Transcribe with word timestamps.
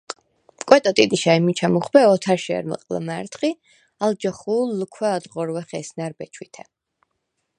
კვეტო 0.69 0.91
ტიტიშა 0.99 1.31
ი 1.37 1.39
მიჩა 1.45 1.67
მუხვბე 1.73 2.01
ოთარშე̄რმჷყ 2.13 2.81
ლჷმა̈რდხ 2.93 3.41
ი 3.49 3.51
ალ 4.03 4.13
ჯახუ̄ლ 4.21 4.69
ლქვ’ 4.81 4.99
ა̄̈დღორვეხ 5.11 5.69
ესნა̈რ, 5.79 6.11
ბეჩვითე. 6.19 6.63